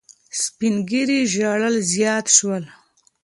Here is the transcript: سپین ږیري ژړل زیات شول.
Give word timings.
سپین 0.41 0.75
ږیري 0.89 1.19
ژړل 1.33 1.75
زیات 1.93 2.25
شول. 2.35 2.63